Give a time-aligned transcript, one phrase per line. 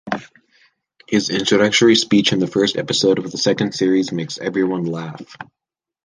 [1.07, 5.37] His introductory speech in the first episode of the second series makes everyone laugh.